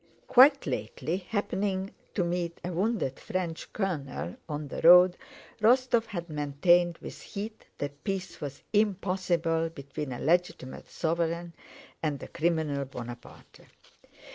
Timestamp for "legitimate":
10.19-10.89